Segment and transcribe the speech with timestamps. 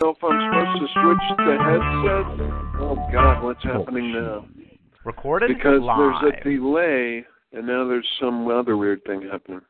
[0.00, 2.80] Know if I'm supposed to switch the headset.
[2.80, 4.46] Oh God, what's happening now?
[5.04, 6.22] Recorded Because live.
[6.22, 9.60] there's a delay, and now there's some other weird thing happening.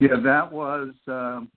[0.00, 1.50] Yeah, that was um,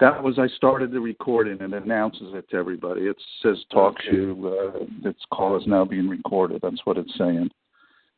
[0.00, 3.02] that was I started the recording and announces it to everybody.
[3.02, 4.10] It says talk Okay.
[4.16, 4.74] show.
[4.80, 6.60] Uh, this call is now being recorded.
[6.62, 7.50] That's what it's saying.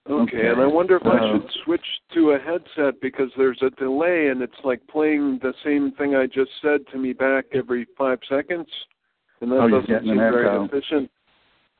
[0.08, 0.48] Okay, Okay.
[0.48, 4.28] and I wonder if I Uh, should switch to a headset because there's a delay,
[4.28, 8.18] and it's like playing the same thing I just said to me back every five
[8.28, 8.68] seconds,
[9.40, 10.64] and that Oh, you're doesn't getting seem an very echo.
[10.64, 11.10] efficient.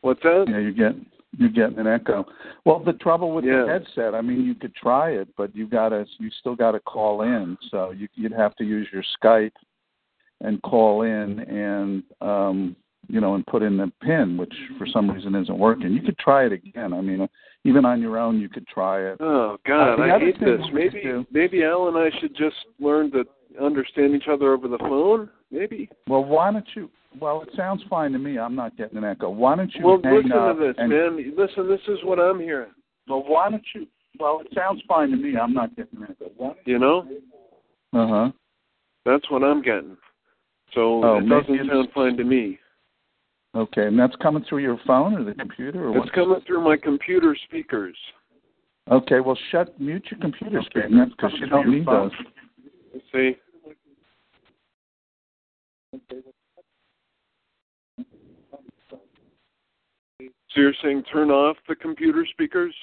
[0.03, 0.49] What's that?
[0.49, 2.27] Yeah, you're getting you're getting an echo.
[2.65, 3.63] Well, the trouble with Yeah.
[3.65, 6.81] the headset, I mean, you could try it, but you gotta you still got to
[6.81, 7.57] call in.
[7.71, 9.53] So you, you'd have to use your Skype
[10.41, 12.77] and call in and um
[13.09, 15.93] you know and put in the pin, which for some reason isn't working.
[15.93, 16.93] You could try it again.
[16.93, 17.29] I mean,
[17.65, 19.17] even on your own, you could try it.
[19.21, 20.61] Oh God, Uh, I hate this.
[20.73, 23.25] Maybe do- maybe Al and I should just learn to
[23.61, 25.29] understand each other over the phone.
[25.51, 25.89] Maybe.
[26.09, 26.91] Well, why don't you?
[27.21, 28.39] Well, it sounds fine to me.
[28.39, 29.31] I'm not getting an echo.
[29.31, 31.35] Why don't you Well, listen to this, and, man.
[31.37, 32.71] Listen, this is what I'm hearing.
[33.09, 33.87] Well, why don't you?
[34.21, 35.37] Well, it sounds fine to me.
[35.39, 36.31] I'm not getting an echo.
[36.37, 36.53] Why?
[36.67, 37.07] You know,
[37.95, 38.31] Uh huh.
[39.07, 39.97] that's what I'm getting.
[40.75, 42.59] So Oh, it doesn't sound fine to me.
[43.59, 46.13] Okay, and that's coming through your phone or the computer or It's what?
[46.13, 47.97] coming through my computer speakers.
[48.89, 52.13] Okay, well, shut mute your computer screen then, because you don't need those.
[52.95, 53.33] Let's see.
[60.21, 62.75] So you're saying turn off the computer speakers?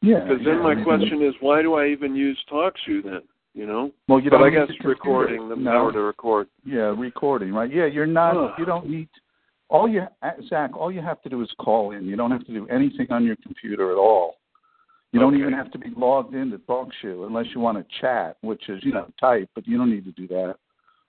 [0.00, 0.20] Yeah.
[0.20, 3.20] Because then yeah, my maybe- question is, why do I even use TalkShoe then?
[3.52, 3.90] You know?
[4.08, 5.70] Well, you but don't I need guess the recording, the no.
[5.70, 6.48] power to record.
[6.64, 7.70] Yeah, recording, right?
[7.70, 8.58] Yeah, you're not.
[8.58, 9.08] You don't need.
[9.70, 10.02] All you,
[10.48, 10.76] Zach.
[10.76, 12.04] All you have to do is call in.
[12.04, 14.36] You don't have to do anything on your computer at all.
[15.12, 18.36] You don't even have to be logged in to TalkShoe unless you want to chat,
[18.42, 20.56] which is you know type, but you don't need to do that.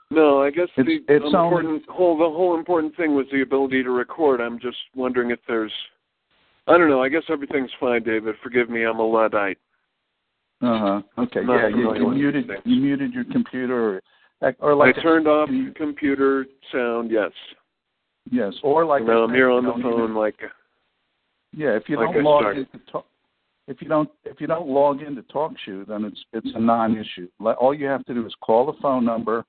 [0.09, 3.41] No, I guess It's- the it's only- important whole the whole important thing was the
[3.41, 4.41] ability to record.
[4.41, 5.73] I'm just wondering if there's
[6.67, 8.35] I don't know, I guess everything's fine, David.
[8.43, 9.57] Forgive me, I'm a Luddite.
[10.61, 11.01] Uh huh.
[11.23, 11.43] Okay.
[11.43, 12.51] Not Yeah, you, you muted.
[12.65, 14.01] You muted your computer,
[14.41, 17.31] or, or like I turned off the computer sound, yes.
[18.29, 20.35] Yes, or like now I I'm here on the phone even- like
[21.53, 23.05] Yeah, if you like don't log into talk,
[23.67, 27.27] if you don't if you don't log into TalkShoe, then it's it's a non-issue.
[27.39, 29.45] Like, All you have to do is call the phone number.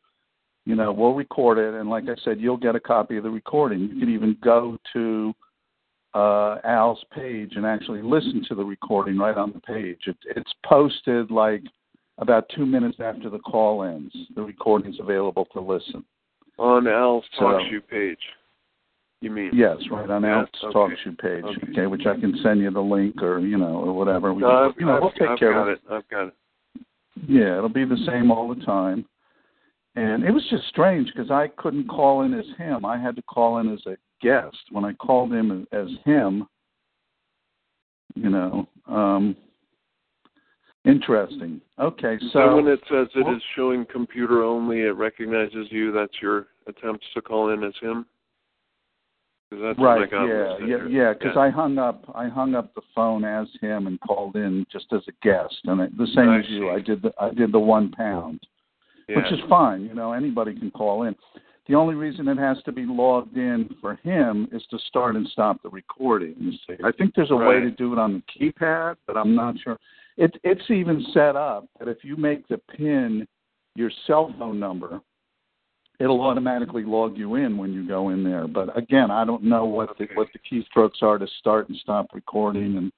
[0.65, 3.31] You know, we'll record it, and like I said, you'll get a copy of the
[3.31, 3.81] recording.
[3.81, 5.35] You can even go to
[6.15, 9.99] uh, Al's page and actually listen to the recording right on the page.
[10.07, 11.63] It, it's posted like
[12.19, 14.15] about two minutes after the call ends.
[14.37, 16.05] The recording's available to listen.
[16.59, 18.21] on Al's So- TalkShoe page.
[19.23, 19.51] You mean?
[19.55, 20.75] Yes, right on Al's okay.
[20.77, 21.45] TalkShoe page.
[21.45, 21.67] Okay.
[21.71, 21.87] Okay.
[21.87, 24.35] which I can send you the link or you know or whatever.
[24.35, 25.81] We No, can- I've, you know, we'll take I've care got of it.
[25.91, 26.35] I've got it.
[27.29, 29.05] Yeah, it'll be the same all the time.
[29.95, 32.85] And it was just strange because I couldn't call in as him.
[32.85, 34.57] I had to call in as a guest.
[34.71, 36.49] When I called him as, as him,
[38.15, 39.37] you know, um,
[40.85, 41.61] interesting.
[41.79, 45.93] Okay, So, so when it says it well- is showing computer only, it recognizes you.
[45.93, 47.93] That's your attempts to call in as him.
[47.93, 49.42] 'Cause that's what I
[49.79, 51.13] right, yeah, yeah, yeah.
[51.13, 54.87] Because I hung up, I hung up the phone as him and called in just
[54.93, 56.71] as a guest, and it, the same I as you.
[56.71, 58.41] I did the, I did the one pound.
[59.09, 59.17] yeah.
[59.17, 59.83] which is fine.
[59.83, 61.15] You know, anybody can call in.
[61.69, 65.27] The only reason it has to be logged in for him is to start and
[65.29, 66.35] stop the recording.
[66.39, 69.35] You see, I think there's a way to do it on the keypad, but I'm
[69.35, 69.79] not sure.
[70.17, 73.27] It, it's even set up that if you make the pin
[73.77, 75.01] your cell phone number,
[76.01, 78.47] it'll automatically log you in when you go in there.
[78.49, 82.09] But again, I don't know what the, what the keystrokes are to start and stop
[82.13, 82.93] recording, and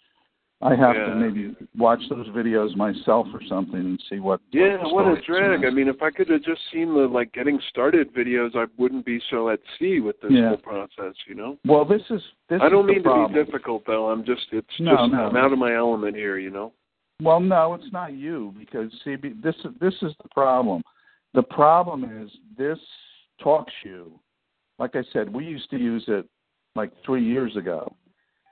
[0.63, 1.07] I have Yeah.
[1.07, 4.41] to maybe watch those videos myself or something and see what.
[4.51, 5.61] Yeah, the what a drag.
[5.61, 5.67] is.
[5.67, 9.05] I mean, if I could have just seen the like getting started videos, I wouldn't
[9.05, 10.49] be so at sea with this Yeah.
[10.49, 11.15] whole process.
[11.27, 11.59] You know.
[11.67, 12.61] Well, this is this.
[12.63, 14.09] I don't mean to be difficult though.
[14.09, 15.27] I'm just it's No, just no.
[15.27, 16.39] I'm out of my element here.
[16.39, 16.73] You know.
[17.23, 20.83] Well, no, it's not you because see, this is this is the problem.
[21.35, 22.79] The problem is this
[23.43, 24.13] talk shoe.
[24.79, 26.27] Like I said, we used to use it
[26.77, 27.95] like three years ago,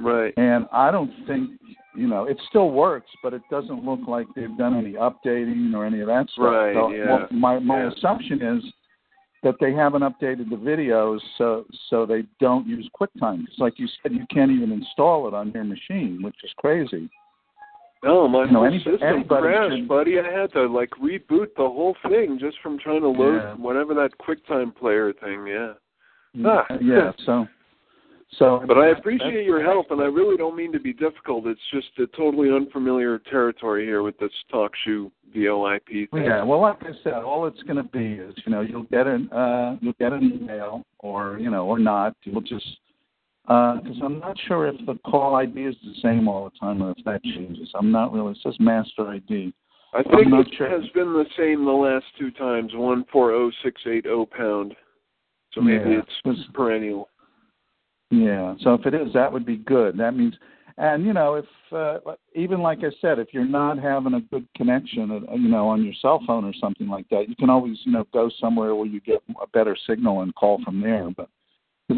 [0.01, 0.33] Right.
[0.37, 1.51] and I don't think
[1.97, 5.85] you know it still works, but it doesn't look like they've done any updating or
[5.85, 6.45] any of that stuff.
[6.45, 7.91] Right, So yeah, my my yeah.
[7.93, 8.65] assumption is
[9.43, 13.41] that they haven't updated the videos so so they don't use QuickTime.
[13.41, 17.11] Because, like you said, you can't even install it on your machine, which is crazy.
[18.03, 20.19] No, my You know, whole any- system crashed, buddy.
[20.19, 23.55] I had to like reboot the whole thing just from trying to load Yeah.
[23.55, 25.47] whatever that QuickTime player thing.
[25.47, 25.75] Yeah.
[26.45, 26.67] Ah.
[26.81, 27.13] yeah.
[27.27, 27.47] So
[28.39, 28.65] so.
[28.67, 31.47] But I appreciate your help, and I really don't mean to be difficult.
[31.47, 36.25] It's just a totally unfamiliar territory here with this talk shoe VoIP thing.
[36.25, 39.07] Yeah, well, like I said, all it's going to be is, you know, you'll get
[39.07, 42.17] an uh, you'll get an email, or you know, or not.
[42.25, 42.65] You'll just
[43.45, 46.93] because I'm not sure if the call ID is the same all the time, or
[46.97, 47.71] if that changes.
[47.75, 48.33] I'm not really.
[48.33, 49.53] It says master ID.
[49.95, 50.71] I think it sure.
[50.71, 54.75] has been the same the last two times, one four oh six eight oh pound.
[55.53, 57.09] So maybe Yeah, it's perennial.
[58.11, 58.55] Yeah.
[58.61, 59.99] So if it is, that would be good.
[59.99, 60.35] That means,
[60.79, 61.99] and you know, if uh,
[62.35, 65.85] even like I said, if you're not having a good connection, uh, you know, on
[65.85, 68.87] your cell phone or something like that, you can always, you know, go somewhere where
[68.87, 71.11] you get a better signal and call from there.
[71.15, 71.29] But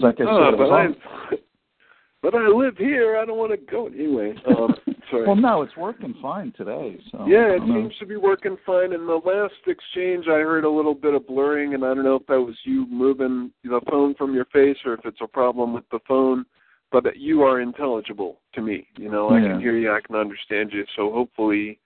[0.02, 0.88] like I Oh, said, but I
[2.23, 3.19] but I live here.
[3.19, 4.35] I don't want to go anyway.
[4.46, 4.75] Um,
[5.11, 5.26] sorry.
[5.26, 6.99] well, no, it's working fine today.
[7.12, 7.75] So Yeah, it know.
[7.75, 8.93] seems to be working fine.
[8.93, 12.17] In the last exchange, I heard a little bit of blurring, and I don't know
[12.17, 15.73] if that was you moving the phone from your face or if it's a problem
[15.73, 16.44] with the phone.
[16.93, 18.87] But you are intelligible to me.
[18.97, 19.49] You know, I Yeah.
[19.49, 20.85] can hear you, I can understand you.
[20.94, 21.81] So hopefully,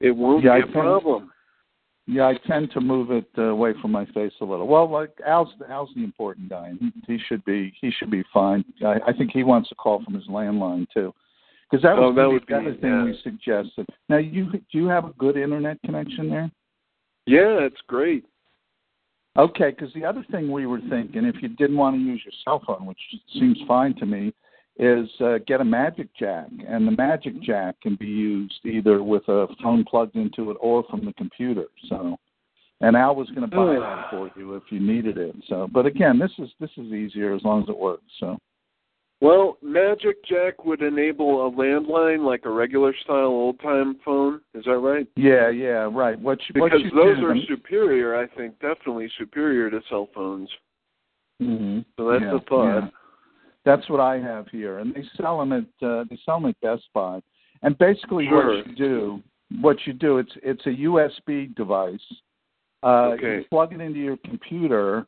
[0.00, 1.32] it won't Yeah, be a think- problem.
[2.06, 4.66] Yeah, I tend to move it uh, away from my face a little.
[4.66, 6.68] Well, like Al's, Al's the important guy.
[6.68, 8.62] and He, he should be, he should be fine.
[8.84, 11.14] I, I think he wants a call from his landline too,
[11.70, 13.04] because that was Oh, that would the be- other thing yeah.
[13.04, 13.86] we suggested.
[14.10, 16.50] Now, you do you have a good internet connection there?
[17.26, 18.24] Yeah, it's great.
[19.38, 22.32] Okay, because the other thing we were thinking, if you didn't want to use your
[22.44, 23.00] cell phone, which
[23.32, 24.32] seems fine to me,
[24.76, 29.22] is uh, get a Magic Jack, and the Magic Jack can be used either with
[29.28, 31.66] a phone plugged into it or from the computer.
[31.88, 32.16] So,
[32.80, 35.36] and Al was going to buy that for you if you needed it.
[35.48, 38.02] So, but again, this is this is easier as long as it works.
[38.18, 38.36] So,
[39.20, 44.40] Well, Magic Jack would enable a landline like a regular style old time phone.
[44.54, 45.06] Is that right?
[45.14, 46.18] yeah, yeah, right.
[46.18, 50.08] What you, what Because you those do, are superior, I think, definitely superior to cell
[50.12, 50.50] phones.
[51.40, 52.80] hmm So that's yeah, a thought.
[52.80, 52.88] yeah.
[53.64, 56.60] That's what I have here, and they sell them at uh, they sell them at
[56.60, 57.20] Best Buy.
[57.62, 58.56] And basically, Sure.
[58.58, 59.22] what you do,
[59.60, 61.98] what you do, it's it's a USB device.
[62.82, 63.36] Uh, Okay.
[63.38, 65.06] You plug it into your computer,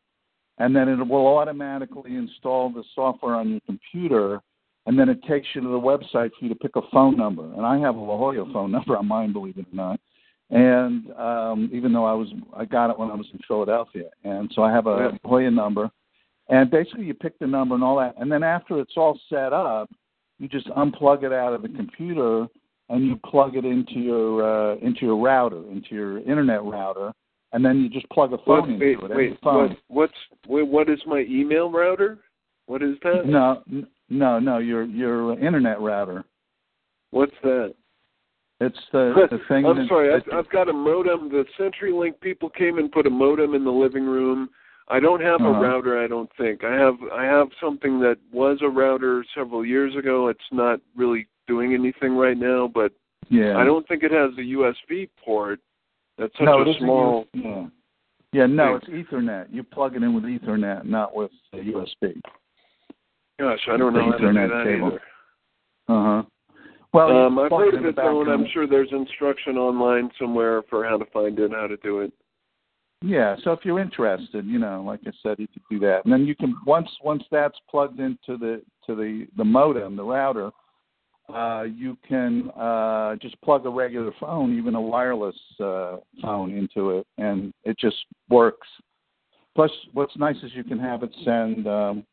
[0.58, 4.40] and then it will automatically install the software on your computer,
[4.86, 7.44] and then it takes you to the website for you to pick a phone number.
[7.54, 10.00] And I have a La Jolla phone number on mine, believe it or not.
[10.48, 14.50] And um, even though I was, I got it when I was in Philadelphia, and
[14.54, 15.18] so I have a Yeah.
[15.24, 15.90] La Jolla number.
[16.48, 19.52] And basically, you pick the number and all that, and then after it's all set
[19.52, 19.90] up,
[20.38, 22.46] you just unplug it out of the computer
[22.88, 27.12] and you plug it into your uh, into your router, into your internet router,
[27.52, 29.16] and then you just plug a phone What, into wait, it.
[29.16, 29.68] wait, phone.
[29.68, 30.12] what, what's
[30.46, 32.18] wait, what is my email router?
[32.66, 33.22] What is that?
[33.26, 33.62] No,
[34.08, 34.58] no, no.
[34.58, 36.24] Your your internet router.
[37.10, 37.74] What's that?
[38.60, 39.66] It's the the thing.
[39.66, 41.28] I'm that, sorry, I've, I've got a modem.
[41.28, 44.48] The CenturyLink people came and put a modem in the living room.
[44.88, 45.48] I don't have Uh-huh.
[45.58, 46.02] a router.
[46.02, 46.96] I don't think I have.
[47.12, 50.28] I have something that was a router several years ago.
[50.28, 52.92] It's not really doing anything right now, but
[53.28, 53.56] yeah.
[53.58, 55.58] I don't think it has a USB port.
[56.18, 57.26] That's such no, a small.
[57.32, 57.66] U- yeah.
[58.32, 58.96] Yeah, no, thing.
[58.96, 59.46] it's Ethernet.
[59.50, 62.20] You plug it in with Ethernet, not with USB.
[63.38, 64.86] Gosh, I don't know how to do Ethernet that cable.
[64.88, 65.00] either.
[65.88, 66.22] Uh huh.
[66.92, 70.84] Well, Um, I've heard of it, though, and I'm sure there's instruction online somewhere for
[70.86, 72.12] how to find it, how to do it.
[73.02, 76.12] Yeah, so if you're interested, you know, like I said, you could do that, and
[76.12, 80.50] then you can once once that's plugged into the to the the modem, the router,
[81.32, 86.90] uh, you can uh, just plug a regular phone, even a wireless uh, phone, into
[86.90, 87.96] it, and it just
[88.30, 88.66] works.
[89.54, 92.04] Plus, what's nice is you can have it send um,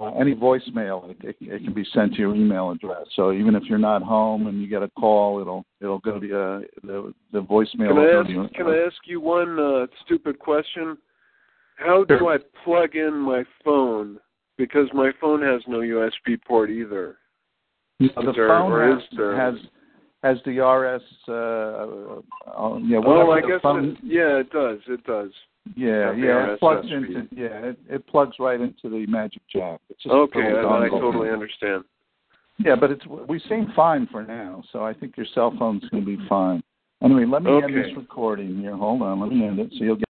[0.00, 1.10] uh, any voicemail.
[1.10, 3.06] It, it, it can be sent to your email address.
[3.14, 6.26] So even if you're not home and you get a call, it'll it'll go to
[6.26, 7.88] uh, the the voicemail.
[7.88, 8.26] Can I ask?
[8.26, 10.98] to your- Can I ask you one uh, stupid question?
[11.76, 12.34] How do Sure.
[12.34, 14.18] I plug in my phone?
[14.56, 17.18] Because my phone has no USB port either.
[18.00, 19.02] The there- phone has,
[19.36, 19.54] has
[20.22, 21.02] has the RS.
[21.28, 24.78] Uh, uh, yeah, Oh, I guess phone, it, yeah, it does.
[24.88, 25.30] It does.
[25.76, 26.52] Yeah, yeah.
[26.52, 27.16] It plugs USB.
[27.16, 29.80] into yeah, it, it plugs right into the Magic Jack.
[29.90, 31.84] It's just Okay, little I, I totally understand.
[32.58, 36.04] Yeah, but it's we seem fine for now, so I think your cell phone's going
[36.04, 36.62] to be fine.
[37.02, 38.76] Anyway, let me end this recording here.
[38.76, 40.04] Hold on, let me end it so you'll get.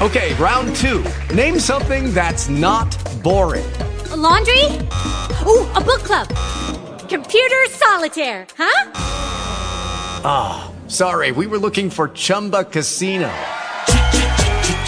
[0.00, 1.04] Okay, round two.
[1.34, 3.70] Name something that's not boring.
[4.10, 4.64] A laundry?
[5.46, 6.28] Ooh, a book club.
[7.08, 8.90] Computer solitaire, huh?
[10.26, 13.30] Ah, sorry, we were looking for Chumba Casino.